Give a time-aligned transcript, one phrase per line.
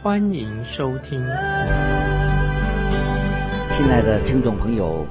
[0.00, 1.18] 欢迎收听。
[3.68, 5.04] 亲爱的听众朋友，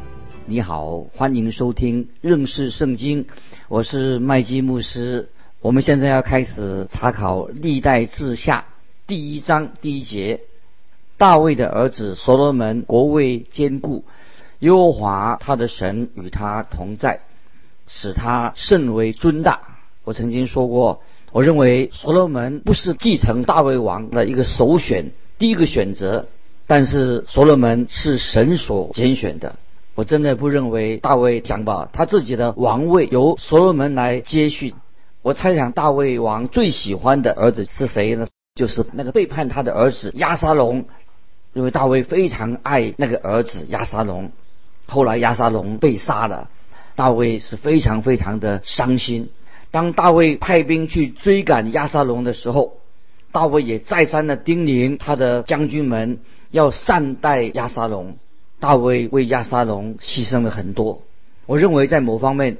[0.46, 3.26] 你好，欢迎收听认识圣经，
[3.68, 5.28] 我是麦基牧师。
[5.60, 8.64] 我们现在要开始查考历代志下
[9.06, 10.40] 第一章第一节。
[11.18, 14.06] 大卫的儿子所罗门国位坚固，
[14.60, 17.20] 耶和华他的神与他同在，
[17.88, 19.60] 使他甚为尊大。
[20.06, 21.02] 我曾经说过，
[21.38, 26.26] 我认为所罗门不是继承大卫王的一个首选，第一个选择。
[26.66, 29.56] 但是所罗门是神所拣选的。
[29.94, 34.74] 我真的不认为大卫想把他自己的王位由所罗门来接续。
[35.22, 38.28] 我猜想大卫王最喜欢的儿子是谁呢？
[38.56, 40.86] 就是那个背叛他的儿子亚沙龙，
[41.54, 44.32] 因为大卫非常爱那个儿子亚沙龙。
[44.88, 46.50] 后来亚沙龙被杀了，
[46.96, 49.30] 大卫是非常非常的伤心。
[49.72, 52.78] 当大卫派兵去追赶亚沙龙的时候，
[53.32, 56.20] 大卫也再三的叮咛他的将军们
[56.52, 58.18] 要善待亚沙龙。
[58.60, 61.02] 大卫为亚沙龙牺牲了很多。
[61.46, 62.58] 我认为在某方面。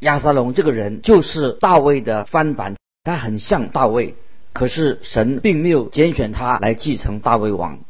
[0.00, 4.14] 亚沙龙这个人就是大卫的翻版，他很像大卫，
[4.52, 7.80] 可是神并没有拣选他来继承大卫王，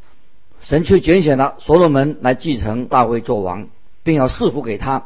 [0.62, 3.68] 神却拣选了所罗门来继承大卫做王，
[4.04, 5.04] 并要赐福给他，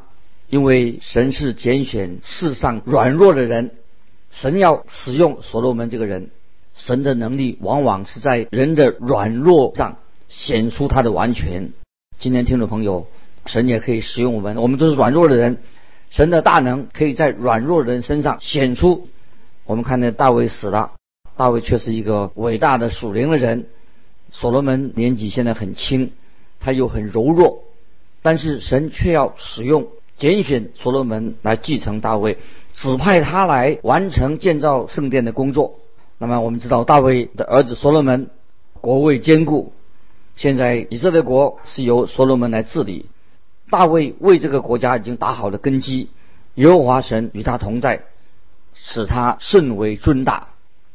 [0.52, 3.70] 因为神是拣选世上软弱的人，
[4.30, 6.28] 神要使用所罗门这个人，
[6.74, 9.96] 神的能力往往是在人的软弱上
[10.28, 11.70] 显出他的完全。
[12.18, 13.06] 今天听众朋友，
[13.46, 15.56] 神也可以使用我们，我们都是软弱的人。
[16.10, 19.08] 神的大能可以在软弱人身上显出。
[19.64, 20.92] 我们看见大卫死了，
[21.34, 23.68] 大卫却是一个伟大的属灵的人。
[24.30, 26.12] 所罗门年纪现在很轻，
[26.60, 27.64] 他又很柔弱，
[28.20, 29.88] 但是神却要使用
[30.22, 32.38] 拣选所罗门来继承大卫，
[32.74, 35.80] 指派他来完成建造圣殿的工作。
[36.16, 38.30] 那么我们知道大卫的儿子所罗门
[38.80, 39.72] 国位坚固，
[40.36, 43.06] 现在以色列国是由所罗门来治理。
[43.68, 46.08] 大卫为这个国家已经打好了根基，
[46.54, 48.02] 耶和华神与他同在，
[48.74, 50.50] 使他甚为尊大。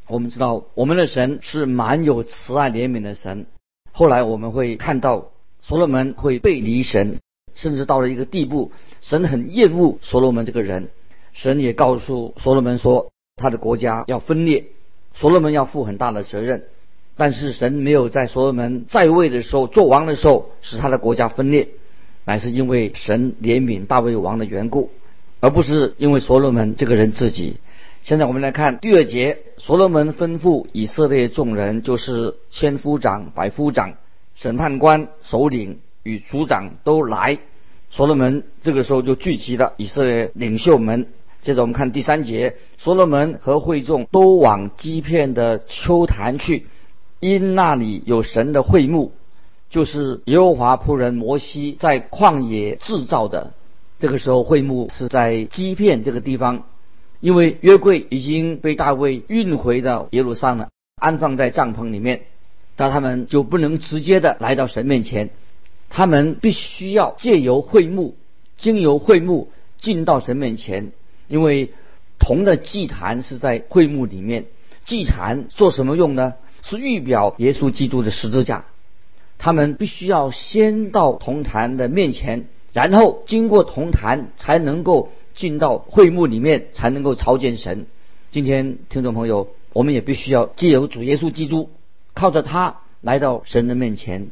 [0.08, 3.46] 我们知道，我们的神是满有慈爱怜悯的神。
[3.92, 7.18] 后来我们会看到，所罗门会背离神，
[7.58, 10.90] 甚至到了一个地步，神很厌恶所罗门这个人。
[11.34, 14.68] 神也告诉所罗门说，他的国家要分裂，
[15.14, 16.64] 所罗门要负很大的责任。
[17.16, 21.68] 但是神没有在所罗门在位的时候做王的时候使他的国家分裂。
[22.26, 24.92] 乃是因为神怜悯大卫王的缘故，
[25.40, 27.58] 而不是因为所罗门这个人自己。
[28.04, 33.96] 现在我们来看第二节，所罗门吩咐以色列众人，就是千夫长、百夫长、
[34.36, 37.38] 审判官、首领与族长都来。
[37.90, 41.08] 所罗门这个时候就聚集了以色列领袖们。
[41.42, 46.68] 接着我们看第三节，所罗门和会众都往基片的秋坛去，
[47.20, 49.12] 因那里有神的会幕。
[49.70, 53.54] 就是耶和华仆人摩西在旷野制造的。
[54.00, 56.64] 这个时候会幕是在基片这个地方，
[57.20, 62.22] 因为约柜已经被大卫运回到耶路撒冷，安放在帐篷里面，
[62.76, 65.32] 但他们就不能直接的来到神面前，
[65.90, 68.16] 他们必须要借由会幕，
[68.58, 70.92] 经由会幕进到神面前，
[71.28, 71.72] 因为
[72.20, 74.46] 铜的祭坛是在会幕里面，
[74.86, 76.34] 祭坛做什么用呢？
[76.64, 78.66] 是预表耶稣基督的十字架。
[79.38, 87.86] 他们必须要先到铜坛的面前，然后经过铜坛才能够进到会幕里面，才能够朝见神。
[88.32, 91.70] 今天听众朋友，我们也必须要借由主耶稣基督，
[92.16, 94.28] 靠着他来到神的面前。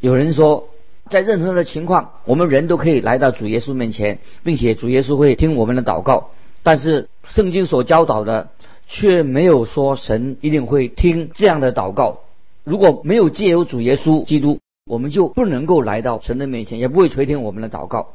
[0.00, 0.68] 有人说，
[1.12, 6.30] 在任何的情况，我们人都可以来到主耶稣面前，并且主耶稣会听我们的祷告。
[6.64, 8.48] 但是圣经所教导的，
[8.88, 12.20] 却没有说神一定会听这样的祷告。
[12.64, 18.14] 如果没有借由主耶稣基督，我们就不能够来到神的面前，也不会垂听我们的祷告。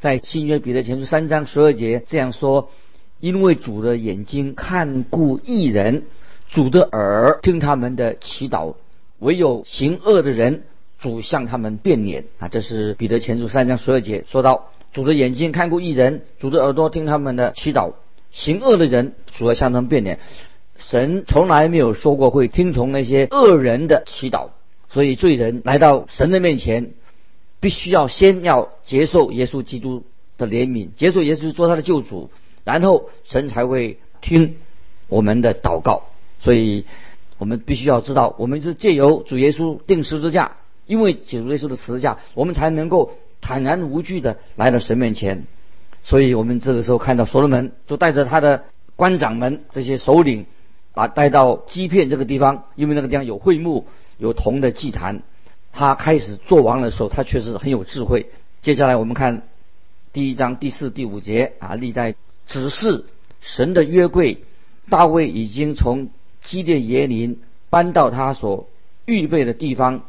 [0.00, 2.70] 在新约彼得前书三章十二节这样说
[3.20, 6.02] ：“因为主的眼睛看顾一人，
[6.48, 8.74] 主的耳听他们的祈祷；
[9.20, 10.64] 唯有行恶的人，
[11.02, 17.92] 主向他们变脸。”啊，这是彼得前书三章十二节说到：主的眼睛看过一人，主的耳朵听他们的祈祷；
[18.30, 20.18] 行恶的人，主要向他们变脸。
[20.78, 24.48] 神从来没有说过会听从那些恶人的祈祷，
[24.88, 26.92] 所以罪人来到神的面前，
[27.60, 30.04] 必须要先要接受耶稣基督
[30.38, 32.30] 的怜悯，接受耶稣做他的救主，
[32.64, 34.56] 然后神才会听
[35.08, 36.04] 我们的祷告。
[36.40, 36.84] 所以，
[37.38, 40.56] 我们必须要知道，我们是借由主耶稣定十字架，
[40.92, 45.46] 因为主耶稣的十字架，我们才能够坦然无惧的来到神面前。
[46.04, 50.44] 所以我们这个时候看到所罗门就带着他的官长们这些首领
[50.92, 53.86] 啊，带到基片这个地方，因为那个地方有会幕。
[54.18, 55.22] 有铜的祭坛，
[55.72, 58.26] 他开始做王的时候，他确实很有智慧。
[58.60, 59.42] 接下来我们看
[60.12, 62.14] 第一章第四、第五节啊，历代
[62.46, 63.06] 指示
[63.40, 64.44] 神的约柜，
[64.90, 66.10] 大卫已经从
[66.42, 67.40] 基列耶林
[67.70, 68.68] 搬到他所
[69.06, 70.02] 预备的地方，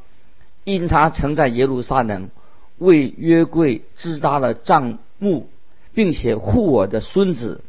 [0.64, 2.30] 因他曾在耶路撒冷
[2.78, 5.50] 为约柜支搭了帐幕，
[5.94, 7.64] 并且护我的孙子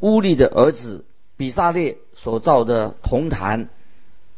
[0.00, 1.04] 乌利的儿子
[1.36, 3.68] 比萨列所造的铜坛。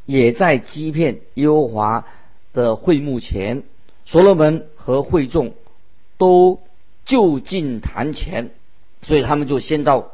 [0.07, 2.07] 也在欺骗耶和华
[2.55, 3.63] 的会幕前，
[4.07, 5.53] 所罗门和会众
[6.17, 6.63] 都
[7.05, 8.53] 就近坛前，
[9.03, 10.13] 所以他们就先到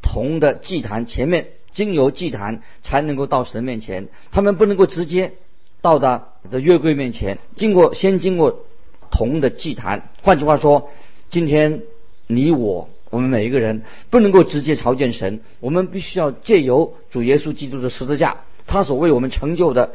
[0.00, 4.08] 铜的祭坛前面，经由祭坛才能够到神面前。
[4.30, 5.34] 他们不能够直接
[5.80, 8.64] 到达这月柜面前，经过先经过
[9.10, 10.10] 铜的祭坛。
[10.22, 10.90] 换句话说，
[11.30, 11.82] 今天
[12.26, 18.38] 你我我们每一个人不能够直接朝见神，我们必须要借由主耶稣基督的十字架。
[18.66, 19.92] 他所为我们成就的，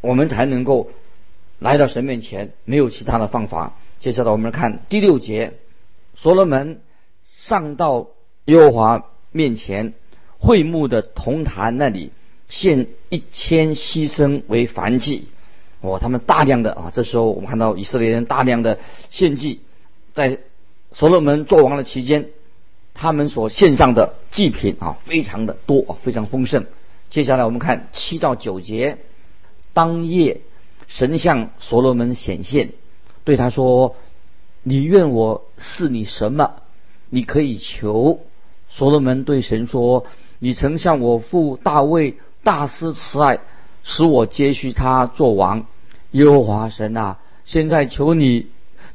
[0.00, 0.90] 我们才能够
[1.58, 3.78] 来到神面前，没有其他的方法。
[4.00, 5.54] 接下来我们看第六节，
[6.14, 6.80] 所罗门
[7.38, 8.08] 上到
[8.46, 9.94] 耶和华面前
[10.38, 12.10] 会幕的铜坛那里，
[12.52, 15.28] 献一千牺牲为燔祭。
[15.80, 18.78] 哦，他们大量的啊，这时候我们看到以色列人大量的
[19.10, 19.60] 献祭，
[20.12, 20.38] 在
[20.92, 22.28] 所罗门做王的期间，
[22.92, 26.66] 他们所献上的祭品啊，非常的多啊，非常丰盛。
[27.08, 28.98] 接下来我们看七到九节，
[29.72, 30.42] 当夜
[30.88, 32.74] 神向所罗门显现，
[33.24, 33.96] 对他说
[34.62, 36.52] ：“你愿我赐你什么？
[37.08, 38.20] 你可以求。”
[38.70, 40.06] 所罗门对神说
[40.38, 43.40] ：“你曾向我父大卫大施慈爱，
[43.82, 45.66] 使我接续他做王。
[46.12, 48.46] 耶和华神啊，现在求你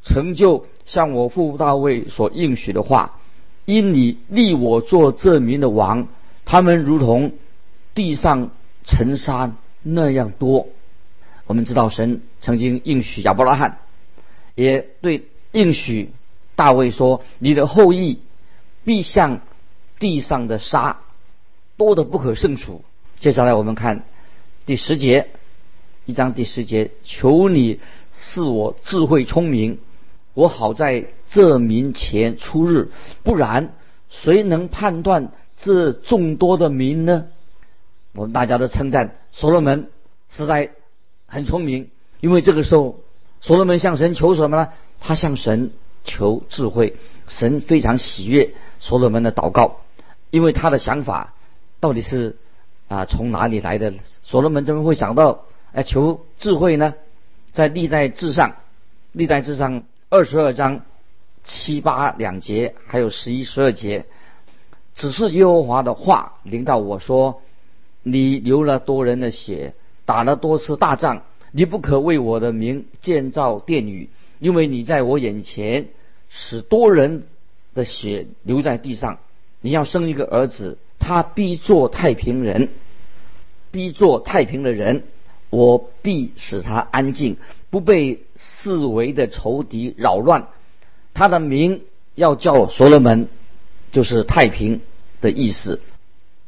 [0.04, 3.20] 成就向我父大卫所应许的话，
[3.66, 6.08] 因你立我做这民的王，
[6.46, 7.34] 他们如同。”
[7.98, 8.52] 地上
[8.84, 10.68] 尘沙那样多，
[11.48, 13.80] 我们知道神曾经应许亚伯拉罕，
[14.54, 16.12] 也对应许
[16.56, 18.20] 大卫说：“你的后裔
[18.84, 19.42] 必像
[19.98, 20.98] 地上的沙，
[21.76, 22.84] 多的不可胜数。”
[23.20, 24.04] 接下来我们看
[24.68, 25.30] 第十节，
[26.06, 27.80] 一章第十节：“求你
[28.14, 29.80] 赐我智慧聪明，
[30.36, 32.92] 我好在这民前出日，
[33.24, 33.74] 不然
[34.10, 37.26] 谁能判断这众多的民呢？”
[38.14, 39.90] 我们大家都称赞所罗门
[40.30, 40.70] 实在
[41.26, 43.00] 很聪明，因为这个时候
[43.42, 44.70] 所罗门向神求什么呢？
[45.00, 45.72] 他向神
[46.04, 46.96] 求智慧，
[47.28, 49.82] 神非常喜悦所罗门的祷告，
[50.30, 51.34] 因为他的想法
[51.80, 52.38] 到底是
[52.88, 53.94] 啊从哪里来的？
[54.24, 56.94] 所罗门怎么会想到哎求智慧呢？
[57.54, 58.56] 在历代志上，
[59.12, 60.82] 历代志上二十二章
[61.44, 64.06] 七八两节，还有十一十二节，
[64.96, 67.42] 只是耶和华的话临到我说。
[68.04, 69.74] 你流了多人的血，
[70.06, 74.10] 打了多次大仗，你不可为我的名建造殿宇，
[74.40, 75.88] 因为你在我眼前
[76.30, 77.24] 使多人
[77.74, 79.18] 的血流在地上。
[79.60, 82.70] 你要生一个儿子，他必做太平人，
[83.72, 85.04] 必做太平的人，
[85.50, 87.38] 我必使他安静，
[87.70, 90.48] 不被四围的仇敌扰乱。
[91.14, 91.82] 他的名
[92.16, 93.28] 要叫所罗门，
[93.92, 94.82] 就是太平
[95.22, 95.82] 的意思。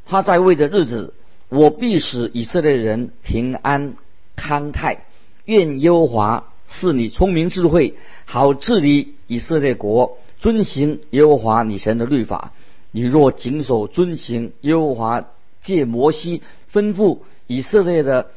[0.06, 1.14] 他在位的日子。
[1.52, 3.96] 我必使以色列人平安
[4.36, 5.06] 康泰，
[5.46, 7.96] 愿耶和华赐你聪明智慧，
[8.26, 12.54] 好治理以色列国，遵行耶和华你神的律法。
[12.92, 15.26] 你若谨守遵行耶和华
[15.62, 18.32] 借摩西吩咐以色列的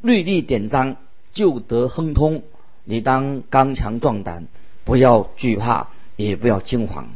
[0.00, 0.96] 律例典章，
[1.32, 2.42] 就得亨通。
[2.84, 4.46] 你当刚强壮胆，
[4.84, 7.08] 不要惧怕，也不要惊慌。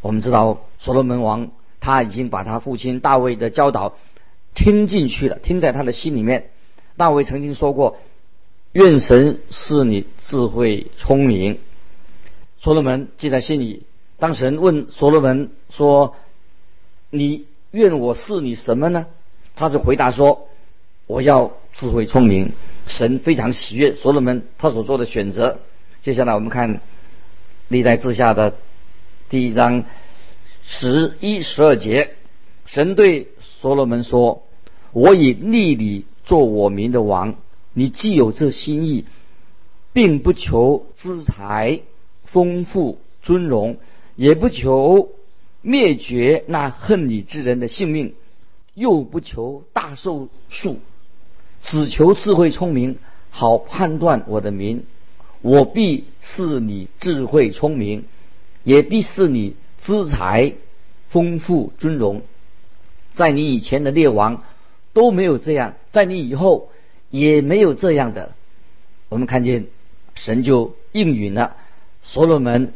[0.00, 1.50] 我们知道所罗门王
[1.80, 3.94] 他已经把他父亲大卫的教导。
[4.58, 6.48] 听进去了，听在他的心里面。
[6.96, 7.98] 大卫曾经说过
[8.72, 11.58] ：“愿神是你智慧聪明。”
[12.58, 13.82] 所罗门记在心里。
[14.18, 16.16] 当神问所罗门说
[17.12, 17.44] ：“你
[17.76, 19.06] 愿我是你什么呢？”
[19.54, 20.48] 他就回答说
[21.06, 22.52] ：“我要智慧聪明。”
[22.88, 25.58] 神非常喜悦所罗门他所做的选择。
[26.02, 26.80] 接下来我们看
[27.68, 28.54] 历代之下的
[29.28, 29.84] 第一章
[30.64, 32.14] 十一十二节，
[32.64, 34.42] 神对所罗门说。
[34.92, 37.34] 我以立你做我民的王，
[37.74, 39.04] 你既有这心意，
[39.92, 41.80] 并不求资财、
[42.24, 43.76] 丰富、尊荣，
[44.14, 45.10] 也不求
[45.66, 48.14] 灭绝那恨你之人的性命，
[48.74, 50.78] 又不求大寿数，
[51.60, 52.98] 只求智慧聪明，
[53.30, 54.84] 好判断我的名。
[55.42, 58.04] 我必赐你智慧聪明，
[58.62, 60.52] 也必赐你资财、
[61.08, 62.22] 丰富、尊荣。
[63.14, 64.44] 在你以前的列王
[64.92, 66.70] 都没有这样，在你以后
[67.10, 68.36] 也没有这样的。
[69.08, 69.66] 我们看见
[70.14, 71.56] 神就应允了
[72.04, 72.72] 所罗门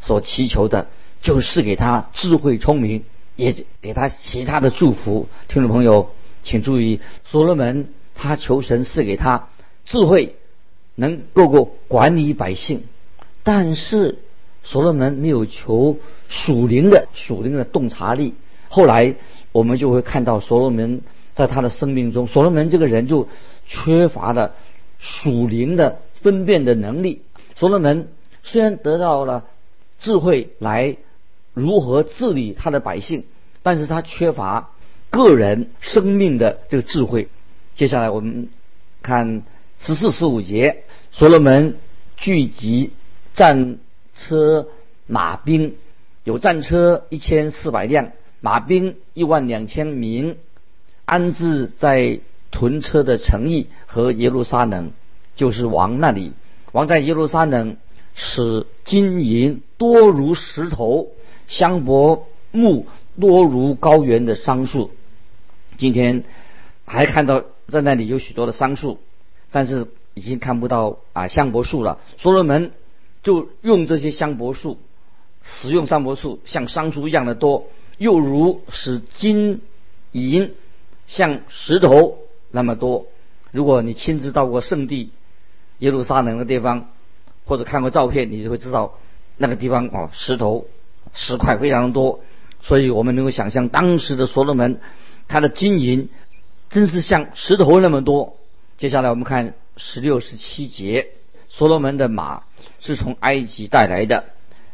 [0.00, 0.88] 所祈求的，
[1.22, 3.04] 就是给他智慧聪明，
[3.36, 5.28] 也给他其他的祝福。
[5.48, 6.10] 听众朋友，
[6.44, 9.48] 请注意，所罗门他求神赐给他
[9.86, 10.36] 智慧。
[10.94, 12.82] 能够够管理百姓，
[13.42, 14.18] 但是
[14.62, 15.96] 所罗门没有求
[16.28, 18.34] 属灵的属灵的洞察力。
[18.68, 19.14] 后来
[19.52, 21.00] 我们就会看到所罗门
[21.34, 23.26] 在他的生命中，所罗门这个人就
[23.66, 24.52] 缺乏了
[24.98, 27.22] 属灵的分辨的能力。
[27.56, 28.08] 所罗门
[28.42, 29.46] 虽然得到了
[29.98, 30.98] 智慧来
[31.54, 33.24] 如何治理他的百姓，
[33.62, 34.70] 但是他缺乏
[35.10, 37.28] 个人生命的这个智慧。
[37.74, 38.48] 接下来我们
[39.02, 39.42] 看。
[39.84, 41.76] 十四十五节，所罗门
[42.16, 42.92] 聚集
[43.34, 43.78] 战
[44.14, 44.68] 车
[45.08, 45.74] 马兵，
[46.22, 50.36] 有战车一千四百辆，马兵一万两千名，
[51.04, 52.20] 安置在
[52.52, 54.92] 屯车的城邑和耶路撒冷，
[55.34, 56.32] 就是王那里。
[56.70, 57.76] 王在耶路撒冷
[58.14, 61.08] 使金银多如石头，
[61.52, 62.86] 香柏木
[63.20, 64.90] 多如高原的桑树。
[65.76, 66.24] 今天
[66.86, 68.98] 还看到在那里有许多的桑树。
[69.54, 71.98] 但是已经看不到啊香柏树了。
[72.16, 72.70] 所罗门
[73.22, 74.78] 就用这些香柏树，
[75.42, 77.66] 使用香柏树像桑树一样的多，
[77.98, 79.60] 又如使金
[80.12, 80.54] 银
[81.06, 82.16] 像石头
[82.50, 83.04] 那么多。
[83.50, 85.10] 如果你亲自到过圣地
[85.80, 86.88] 耶路撒冷的地方，
[87.44, 88.94] 或者看过照片，你就会知道
[89.36, 90.66] 那个地方哦石头
[91.12, 92.20] 石块非常的多。
[92.60, 94.80] 所以我们能够想象当时的所罗门，
[95.26, 96.08] 他的金银
[96.70, 98.36] 真是像石头那么多。
[98.76, 101.08] 接下来我们看十六、十七节，
[101.48, 102.44] 所罗门的马
[102.78, 104.24] 是从埃及带来的，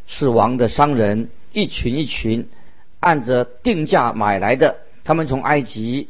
[0.06, 2.48] 是王的商人一群一群
[3.00, 4.76] 按着定价买来的。
[5.04, 6.08] 他们从埃及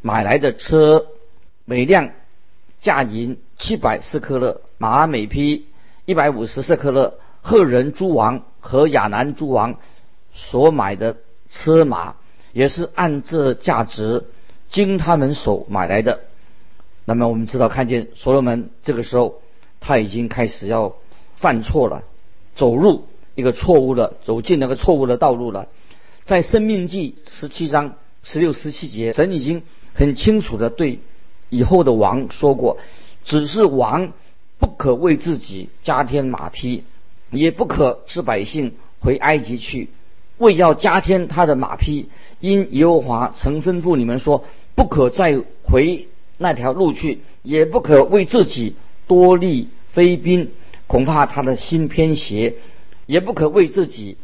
[0.00, 1.06] 买来的车，
[1.64, 2.10] 每辆
[2.78, 5.66] 价银七百四克勒，马每匹
[6.04, 7.18] 一百五十四克勒。
[7.42, 9.78] 赫人诸王和亚南诸王
[10.34, 11.16] 所买的
[11.48, 12.16] 车马，
[12.52, 14.24] 也是按这价值
[14.68, 16.20] 经他们手买来的。
[17.04, 19.40] 那么我们知道，看见所罗门这个时候，
[19.78, 20.96] 他已经开始要
[21.36, 22.02] 犯错了，
[22.56, 23.06] 走入
[23.36, 25.68] 一个错误的，走进那个错误的道路了。
[26.24, 27.94] 在生命记十七章
[28.24, 29.62] 十六、十七节，神已经
[29.94, 30.98] 很清楚的对
[31.48, 32.78] 以后的王说过，
[33.22, 34.12] 只是王
[34.58, 36.82] 不可为自己加添马匹，
[37.30, 39.88] 也不可使百姓回埃及去，
[40.38, 42.08] 为要加添他的马匹，
[42.40, 46.08] 因耶和华曾吩咐你们说，不可再回。
[46.38, 50.50] 那条路去，也不可为自己多立飞兵，
[50.86, 52.56] 恐怕他的心偏邪；
[53.06, 54.18] 也不可为自己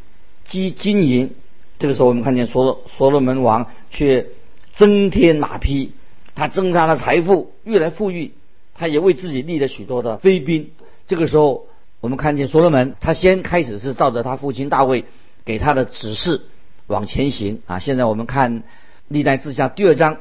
[0.45, 1.31] 积金银。
[1.79, 4.27] 这个时候，我们看见所所罗门王却
[4.75, 5.93] 增添马匹，
[6.35, 8.33] 他增加了财富，越来富裕。
[8.75, 10.71] 他也为自己立了许多的飞兵。
[11.09, 11.67] 这个时候，
[12.03, 15.07] 我们看见所罗门，他先开始是照着他父亲大卫
[15.47, 16.43] 给他的指示
[16.89, 17.79] 往前行啊。
[17.79, 18.65] 现在我们看
[19.09, 20.19] 历代志下第二章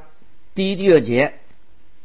[0.56, 1.34] 第一、第二节。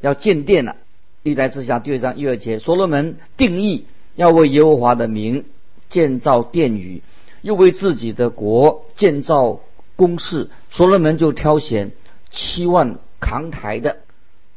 [0.03, 0.77] 要建殿了，
[1.23, 5.47] 历代之下第二章第二节，所罗门定义要为耶和华的名
[5.89, 7.03] 建造殿宇，
[7.41, 9.61] 又为自己的国建造
[9.97, 10.51] 宫室。
[10.71, 11.93] 所罗门就挑选
[12.31, 13.97] 七万扛台的，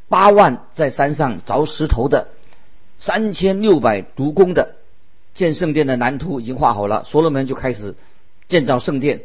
[0.10, 2.28] 八万在山上凿石头的，
[3.00, 4.76] 三千六百独工的。
[5.40, 7.96] 建圣殿的蓝图已经画好了，所罗门就开始
[8.50, 9.22] 建造圣殿。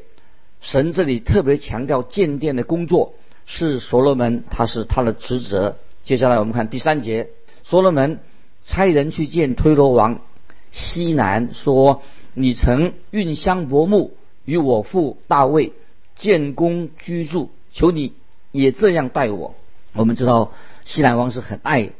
[0.61, 3.15] 神这里特别强调建殿的工作
[3.47, 5.77] 是所罗门，他是他的职责。
[6.05, 7.31] 接下来我们看第三节，
[7.65, 8.21] 所罗门
[8.65, 10.21] 差人去见推罗王
[10.71, 12.03] 西南，说
[12.35, 15.73] ：“你曾运香柏木与我父大卫
[16.15, 18.13] 建宫居住，求你
[18.53, 19.57] 也这样待我。”
[19.95, 20.53] 我们知道
[20.85, 21.91] 西南王是很爱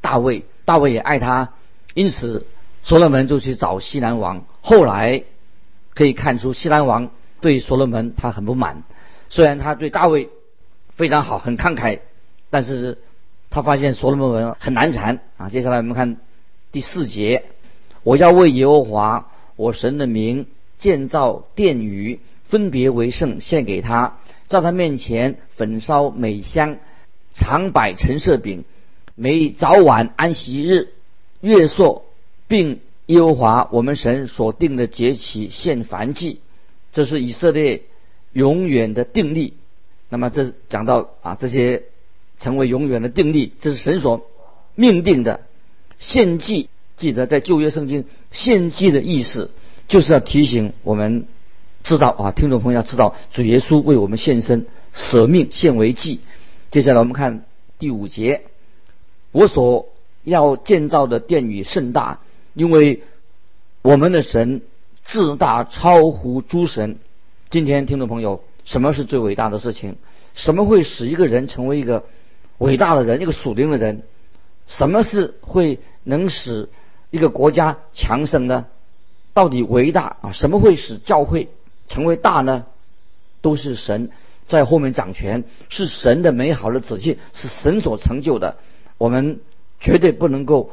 [0.00, 1.52] 大卫，大卫也爱他，
[1.94, 2.46] 因此
[2.82, 4.44] 所罗门就去找西南王。
[4.60, 5.24] 后来
[5.94, 7.10] 可以看出西南王
[7.40, 8.82] 对所罗门他很不满，
[9.28, 10.28] 虽然他对大卫
[10.90, 12.00] 非常好，很慷慨，
[12.50, 12.98] 但是。
[13.52, 15.48] 他发现所罗门很难缠啊！
[15.48, 16.18] 接下来我们看
[16.70, 17.46] 第四节：
[18.04, 20.46] 我要为耶和华我神的名
[20.78, 26.76] 建造殿宇，分别为圣，献给他，在他面前焚烧美香，
[27.34, 28.62] 常摆陈设饼，
[29.16, 30.92] 每早晚安息日、
[31.40, 32.04] 月朔，
[32.50, 36.40] 并耶和华我们神所定的节期献燔祭，
[36.92, 37.82] 这是以色列
[38.32, 39.54] 永远的定例。
[40.08, 41.84] 那么这讲到啊，这些
[42.40, 44.26] 成为永远的定例，这是神所
[44.74, 45.42] 命定的
[46.00, 46.68] 献祭。
[46.96, 49.52] 记得在旧约圣经献祭的意思，
[49.86, 51.26] 就是要提醒我们
[51.84, 56.18] 知道啊，听众朋友要知道，主耶稣为我们献身，舍命献为祭。
[56.72, 57.44] 接下来我们看
[57.78, 58.42] 第五节，
[59.30, 59.88] 我所
[60.24, 62.20] 要建造的殿宇甚大，
[62.54, 63.02] 因为
[63.82, 64.62] 我们的神
[65.04, 66.98] 自大超乎诸神。
[67.48, 68.42] 今天听众朋友。
[68.62, 69.96] 什么是最伟大的事情？
[70.34, 72.04] 什么会使一个人成为一个
[72.58, 74.02] 伟大的人，一个属灵的人？
[74.66, 76.68] 什么是会能使
[77.10, 78.66] 一个国家强盛呢？
[79.32, 80.32] 到底伟大啊？
[80.32, 81.48] 什么会使教会
[81.88, 82.66] 成为大呢？
[83.40, 84.10] 都是神
[84.46, 88.58] 在后面掌权，是神的美好的旨意，是神所成就的。
[88.98, 89.40] 我们
[89.80, 90.70] 绝对不能够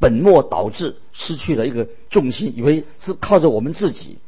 [0.00, 4.18] 本末倒置，失去了一个重心，以为是靠着我们自己。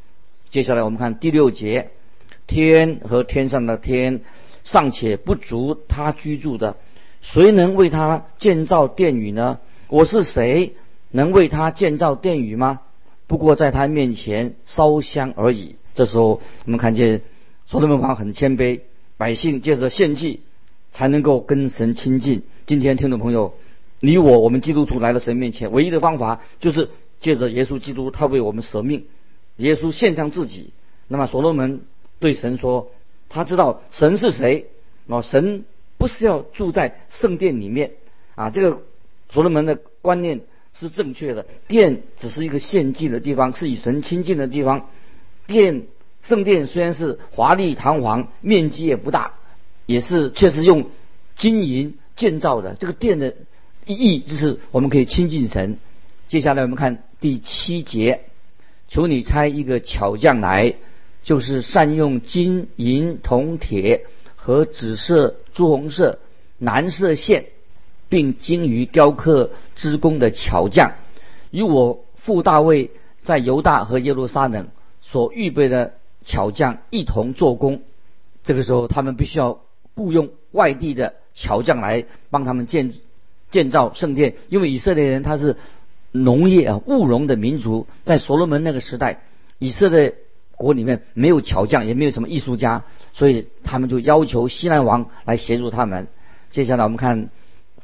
[0.50, 1.90] 接下来我们看第六节。
[2.46, 4.20] 天和天上的天
[4.64, 6.76] 尚且不足他居住的，
[7.22, 9.58] 谁能为他建造殿宇呢？
[9.88, 10.74] 我是谁，
[11.10, 12.80] 能为他建造殿宇吗？
[13.26, 15.76] 不过在他面前烧香而已。
[15.94, 17.22] 这时候我们看见
[17.64, 18.80] 所罗门王很谦卑，
[19.16, 20.40] 百姓借着献祭
[20.92, 22.42] 才能够跟神亲近。
[22.66, 23.54] 今天听众朋友，
[24.04, 26.90] 你我我们基督徒来到神面前，唯一的方法就是
[27.20, 29.06] 借着耶稣基督，他为我们舍命，
[29.58, 30.72] 耶稣献上自己。
[31.08, 31.82] 那么所罗门。
[32.18, 32.92] 对神说，
[33.28, 34.68] 他知道神是谁。
[35.08, 35.64] 哦，神
[35.98, 37.94] 不是要住在圣殿里面
[38.36, 38.50] 啊。
[38.50, 38.82] 这个
[39.28, 40.42] 所罗门的观念
[40.72, 41.46] 是正确的。
[41.66, 44.88] 殿只是一个献祭的地方，是与神亲近的地方。
[45.48, 45.82] 殿
[46.22, 49.32] 圣殿虽然是华丽堂皇，面积也不大，
[49.86, 50.86] 也是确实用
[51.34, 52.74] 金银建造的。
[52.74, 53.34] 这个殿的
[53.86, 55.78] 意义就是我们可以亲近神。
[56.28, 58.22] 接下来我们看第七节，
[58.88, 60.74] 求你差一个巧匠来。
[61.24, 66.18] 就是善用金银铜铁和紫色、朱红色、
[66.58, 67.44] 蓝色线，
[68.08, 70.94] 并精于雕刻之工的巧匠，
[71.52, 72.90] 与我父大卫
[73.22, 74.66] 在犹大和耶路撒冷
[75.00, 77.82] 所预备的巧匠一同做工。
[78.42, 79.60] 这个时候，他们必须要
[79.94, 82.92] 雇佣外地的巧匠来帮他们建
[83.52, 85.56] 建造圣殿，因为以色列人他是
[86.10, 89.20] 农业啊务农的民族，在所罗门那个时代，
[89.60, 90.16] 以色列。
[90.54, 92.84] 国里面没有巧匠，也没有什么艺术家，
[93.14, 96.06] 所以他们就要求西南王来协助他们。
[96.52, 97.30] 接下来我们看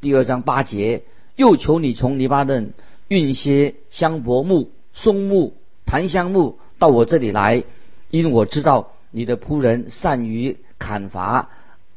[0.00, 1.02] 第二章八节，
[1.34, 2.74] 又求你从黎巴嫩
[3.08, 7.64] 运些香柏木、松木、檀香木到我这里来，
[8.10, 11.48] 因为我知道你的仆人善于砍伐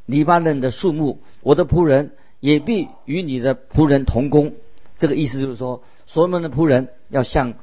[0.08, 4.52] 黎巴嫩的树木，我的仆人也必与你的仆人同工。
[5.00, 7.54] 这个意思就是说，所有门的仆人要向。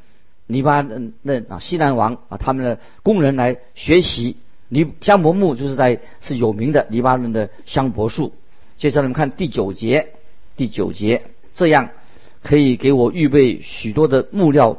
[0.49, 4.39] 黎巴嫩啊，西南王啊，他们的工人来学习
[4.71, 8.33] 黎香柏木，就是在是有名的黎巴嫩的香柏树。
[8.79, 10.15] 接下来我们看第九节，
[10.57, 11.91] 第九节这样
[12.43, 14.79] 可以给我预备许多的木料，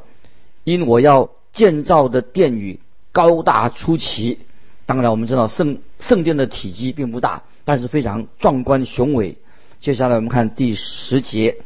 [0.64, 2.80] 因我要建造的殿宇
[3.12, 4.40] 高大出奇。
[4.88, 9.38] 当然，我们知道圣圣殿的体积并不大，但是非常壮观雄伟。
[9.80, 11.58] 接下来我们看第十节，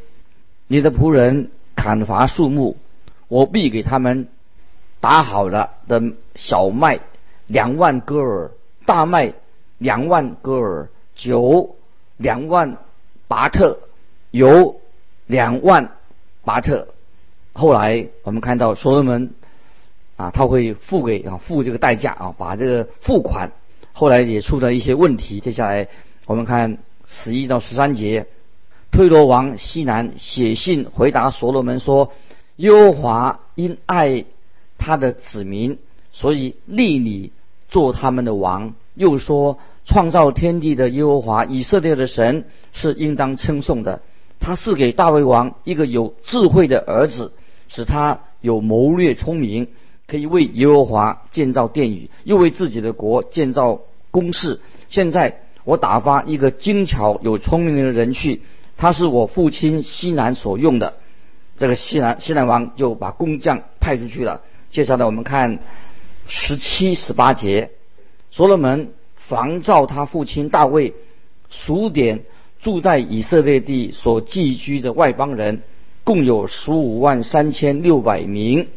[0.68, 2.76] 你的仆人砍伐树木。
[3.26, 4.28] 我必给他们
[5.00, 6.00] 打好了的
[6.36, 7.00] 小麦
[7.48, 8.50] 两万戈尔，
[8.86, 9.32] 大麦
[9.78, 11.74] 两万戈尔，酒
[12.16, 12.76] 两万
[13.26, 13.80] 巴特，
[14.30, 14.80] 油
[15.26, 15.90] 两万
[16.44, 16.86] 巴特。
[17.52, 19.34] 后来我们看到所罗门
[20.16, 23.50] 啊，他会付给啊付这个代价啊，把这个付款。
[23.92, 25.40] 后来也出了一些问题。
[25.40, 25.88] 接下来
[26.26, 28.26] 我们看十一到十三节，
[28.90, 32.12] 推罗王西南写信回答所罗门说。
[32.58, 34.26] 耶和华因爱
[34.78, 35.78] 他的子民，
[36.12, 37.32] 所以立你
[37.68, 38.76] 做他们的王。
[38.94, 44.02] 又说，创造天地的耶和华以色列的神是应当称颂的。
[44.38, 47.32] 他是给大卫王一个有智慧的儿子，
[47.66, 49.66] 使他有谋略聪明，
[50.06, 53.80] 可以为耶和华建造殿宇，又为自己的国建造
[54.12, 54.60] 宫室。
[54.88, 58.42] 现在我打发一个精巧有聪明的人去，
[58.76, 60.94] 他是我父亲西南所用的。
[61.58, 64.42] 这个西南西南王就把工匠派出去了。
[64.70, 65.60] 接下来我们看
[66.26, 67.70] 十七、十八节，
[68.30, 70.94] 所罗门防造他父亲大卫
[71.48, 72.24] 数点
[72.60, 75.62] 住在以色列地所寄居的外邦人，
[76.02, 78.68] 共有十五万三千六百名，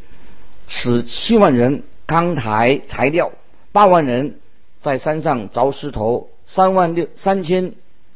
[0.68, 3.32] 使七万人扛抬材料，
[3.72, 4.36] 八万人
[4.80, 7.74] 在山上凿石头，三万六三千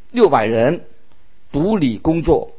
[0.10, 0.82] 六百人
[1.52, 2.54] 独立工作。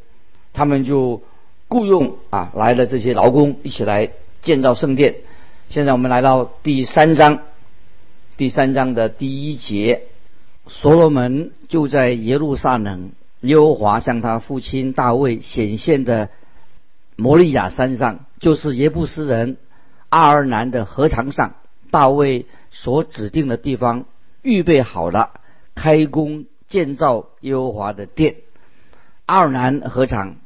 [0.52, 1.22] 他们就
[1.68, 4.10] 雇佣啊来了这些劳工一起来
[4.42, 5.16] 建造圣殿。
[5.70, 7.40] 现在我们来到第三章，
[8.36, 10.02] 第三章的第一节，
[10.66, 16.28] 所罗门就在耶路撒冷，耶和华向他父亲大卫显现的
[17.16, 19.56] 摩利亚山上，就是耶布斯人
[20.10, 21.54] 阿尔南的河床上，
[21.90, 24.04] 大卫所指定的地方
[24.42, 25.30] 预备好了，
[25.74, 28.36] 开工建造耶和华的殿。
[29.26, 30.36] 阿尔南河场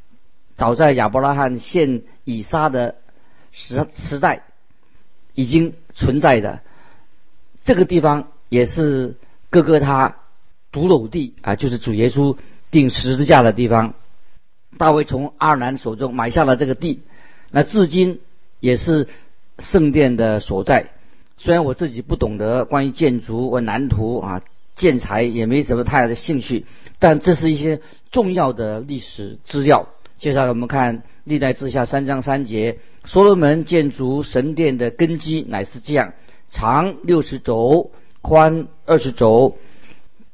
[0.57, 2.97] 早在亚伯拉罕献以撒的
[3.53, 4.43] 时时代。
[5.39, 6.63] 已经存在的
[7.63, 9.17] 这个地方，也是
[9.51, 10.17] 哥哥他
[10.73, 12.39] 独有地啊，就是主耶稣
[12.71, 13.93] 钉十字架的地方。
[14.79, 17.03] 大卫从阿尔南手中买下了这个地，
[17.51, 18.23] 那至今
[18.61, 19.09] 也是
[19.59, 20.89] 圣殿的所在。
[21.37, 24.43] 虽然我自己不懂得关于建筑和蓝图啊，
[24.77, 26.67] 建材也没什么太大的兴趣，
[26.99, 27.81] 但这是一些
[28.13, 29.89] 重要的历史资料。
[30.19, 32.79] 接下来我们看历代志下三章三节。
[33.05, 36.13] 所罗门建筑神殿的根基乃是这样：
[36.51, 39.59] 长六十轴，宽二十轴，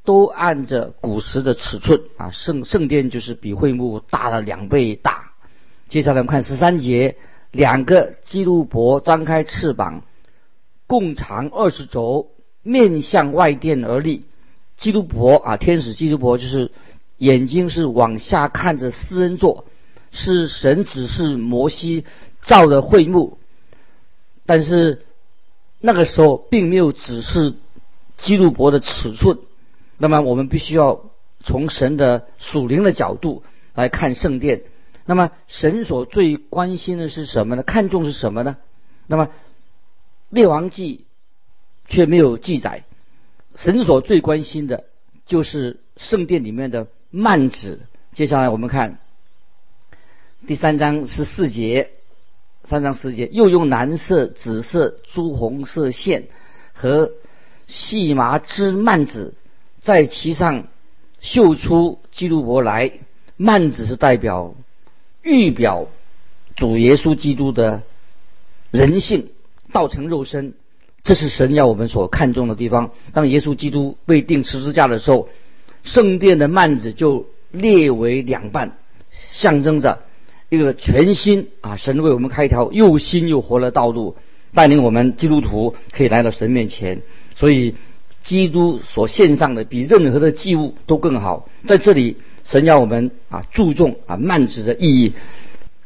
[0.05, 2.31] 都按着古时的尺寸啊。
[2.31, 5.33] 圣圣殿就是比会幕大了两倍大。
[5.89, 7.17] 接下来我们看十三节，
[7.51, 10.03] 两个基路伯张开翅膀，
[10.87, 12.29] 共长二十轴，
[12.63, 14.25] 面向外殿而立。
[14.77, 16.71] 基督伯啊，天使基督伯就是
[17.19, 19.67] 眼睛是往下看着施恩座，
[20.11, 22.05] 是神指示摩西。
[22.45, 23.39] 造的会幕，
[24.47, 25.07] 但是
[25.79, 27.55] 那个时候并没有指示
[28.17, 29.39] 基路伯的尺寸。
[29.97, 31.05] 那么我们必须要
[31.39, 33.45] 从神的属灵的角度
[33.77, 34.63] 来看圣殿。
[35.07, 37.63] 那么神所最关心的是什么呢？
[37.63, 38.57] 看重是什么呢？
[39.07, 39.29] 那么
[40.29, 41.07] 列王记
[41.87, 42.83] 却没有记载。
[43.57, 44.85] 神所最关心的
[45.27, 47.87] 就是圣殿里面的幔子。
[48.13, 48.99] 接下来我们看
[50.47, 51.91] 第三章十四节。
[52.65, 56.29] 三章四节，又用蓝色、紫色、朱红色线
[56.73, 57.11] 和
[57.67, 59.35] 细麻织幔子，
[59.81, 60.69] 在其上
[61.21, 62.93] 绣出基督伯来。
[63.37, 64.55] 幔子是代表
[65.23, 65.89] 预表
[66.55, 67.83] 主耶稣基督的
[68.71, 69.31] 人性，
[69.73, 70.55] 道成肉身，
[71.05, 72.91] 这是神要我们所看重的地方。
[73.13, 75.29] 当耶稣基督被钉十字架的时候，
[75.83, 78.79] 圣殿的幔子就裂为两半，
[79.33, 80.01] 象征着。
[80.49, 84.17] 一个全新啊，神为我们开一条又新又活的道路，
[84.53, 87.01] 带领我们基督徒可以来到神面前。
[87.35, 87.75] 所以，
[88.23, 91.49] 基督所献上的比任何的祭物都更好。
[91.67, 95.15] 在这里，神要我们啊注重啊幔子的意义，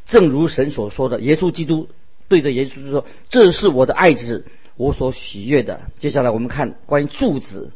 [0.05, 1.89] 正如神所说的，耶稣基督
[2.27, 4.45] 对着耶稣说：“这是我的爱子，
[4.77, 7.73] 我所喜悦的。”接下来我们看关于柱子，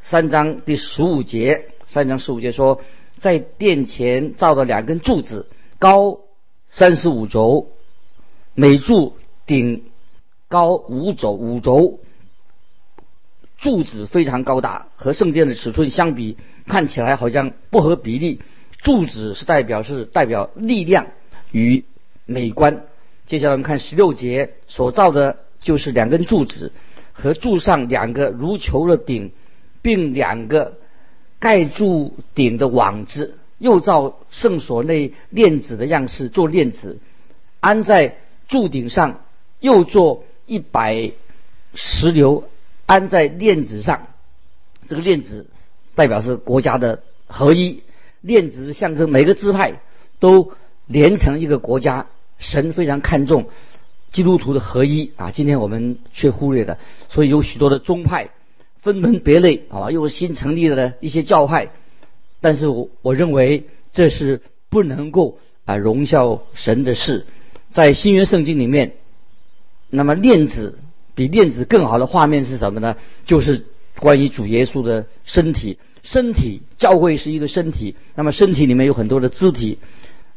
[0.00, 2.80] 三章第十五节，三章十五节说，
[3.18, 5.46] 在殿前造了两根柱子。
[5.78, 6.20] 高
[6.68, 7.70] 三十五轴，
[8.54, 9.16] 每柱
[9.46, 9.84] 顶
[10.48, 12.00] 高五轴，五轴
[13.56, 18.40] 柱子非常高大，和圣殿的尺寸相比，看起来好像不合比例。
[18.78, 21.06] 柱子是代表是代表力量
[21.50, 21.84] 与
[22.26, 22.84] 美观。
[23.26, 26.72] 接下来我们看十六节所造的就是两根柱子
[27.12, 29.32] 和柱上两个如球的顶，
[29.82, 30.78] 并两个
[31.38, 33.36] 盖住顶的网子。
[33.58, 36.98] 又照圣所内链子的样式做链子，
[37.60, 38.16] 安在
[38.48, 39.20] 柱顶上；
[39.60, 41.12] 又做一百
[41.74, 42.44] 石榴
[42.86, 44.06] 安在链子上。
[44.88, 45.46] 这个链子
[45.94, 47.82] 代表是国家的合一，
[48.22, 49.82] 链子象征每个支派
[50.20, 50.52] 都
[50.86, 52.06] 连成一个国家。
[52.38, 53.50] 神非常看重
[54.10, 55.30] 基督徒的合一啊！
[55.30, 58.30] 今天我们却忽略了，所以有许多的宗派
[58.80, 61.70] 分门别类啊，又新成立的一些教派。
[62.40, 67.26] 但是我我认为这是不能够啊荣耀神的事，
[67.70, 68.94] 在新约圣经里面，
[69.90, 70.78] 那么链子
[71.14, 72.96] 比链子更好的画面是什么呢？
[73.26, 73.66] 就是
[73.98, 79.78] 关于主耶稣的身体，身体教会是一个身体，那么身体里面有很多的肢体，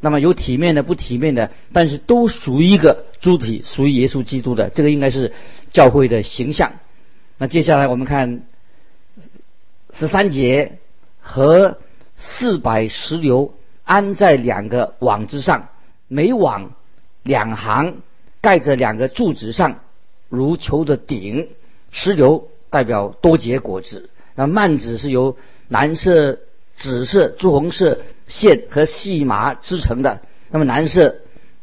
[0.04, 5.32] 那么有体面的不体面的，但是都属于一个主体，属于耶稣基督的，这个应该是
[5.72, 6.74] 教会的形象。
[7.38, 8.44] 那接下来我们看
[9.94, 10.78] 十三节
[11.20, 11.80] 和。
[12.16, 15.68] 四百石榴安在两个网之上，
[16.08, 16.72] 每网
[17.24, 17.98] 两行
[18.39, 19.80] 盖着两个柱子上，
[20.30, 21.50] 如球的顶。
[21.92, 25.36] 石榴代表多结果子，那蔓子是由
[25.68, 26.39] 蓝色、
[26.78, 28.00] 紫色、朱红色
[28.34, 30.22] 线和细麻织成的。
[30.50, 31.15] 那么蓝色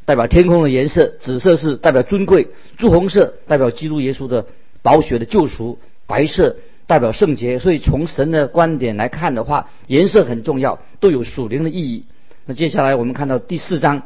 [0.05, 4.47] 代表天空的颜色，紫色是代表尊贵，朱红色代表基督耶稣的
[4.83, 6.57] 宝血的救赎，白色。
[6.87, 12.05] 代表圣洁，所以从神的观点来看的话，颜色很重要，都有属灵的意义。
[12.47, 14.03] 那接下来我们看到第四章，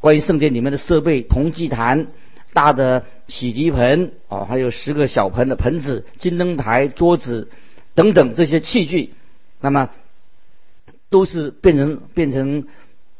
[0.00, 2.06] 关于圣殿里面的设备：铜祭坛、
[2.54, 7.50] 大的洗涤盆哦，还有十个小盆的盆子、金灯台、桌子
[7.94, 9.12] 等等这些器具。
[9.60, 9.90] 那么
[11.10, 12.66] 都是变成变成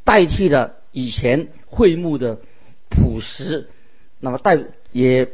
[0.05, 2.39] 代替了以前会幕的
[2.89, 3.69] 朴实，
[4.21, 4.59] 那么代
[4.93, 5.29] 也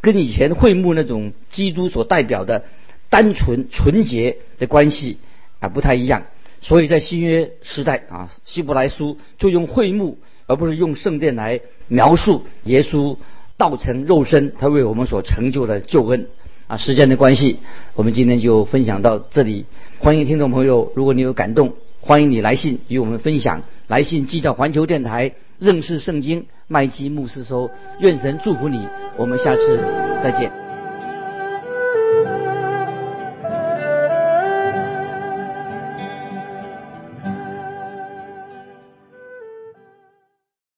[0.00, 2.64] 跟以前会幕那种基督所代表的
[3.08, 5.18] 单纯纯洁的关系
[5.60, 6.24] 啊不太一样。
[6.60, 13.18] 所以在新约时代啊，希伯来书就用会幕，而不是用圣殿来描述耶稣
[13.56, 16.28] 道成肉身，他为我们所成就的救恩
[16.66, 16.78] 啊。
[16.78, 17.58] 时间的关系，
[17.94, 19.66] 我们今天就分享到这里。
[20.04, 23.62] 欢迎听众朋友，如果你有感动，欢迎你来信与我们分享。
[23.86, 27.70] 来信寄到环球电台认识圣经麦基牧师收。
[28.00, 28.86] 愿神祝福你，
[29.16, 29.78] 我们下次
[30.22, 30.63] 再见。